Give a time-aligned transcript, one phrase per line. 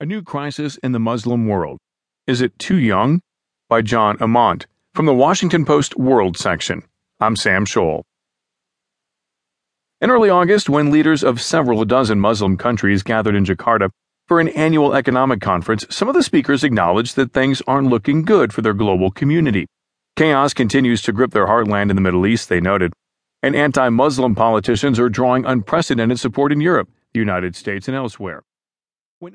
[0.00, 1.80] A New Crisis in the Muslim World.
[2.28, 3.20] Is It Too Young?
[3.68, 4.66] By Jon Emont.
[4.94, 6.84] From the Washington Post World section.
[7.18, 8.04] I'm Sam Scholl.
[10.00, 13.90] In early August, when leaders of several dozen Muslim countries gathered in Jakarta
[14.28, 18.52] for an annual economic conference, some of the speakers acknowledged that things aren't looking good
[18.52, 19.66] for their global community.
[20.14, 22.92] Chaos continues to grip their heartland in the Middle East, they noted,
[23.42, 28.44] and anti Muslim politicians are drawing unprecedented support in Europe, the United States, and elsewhere.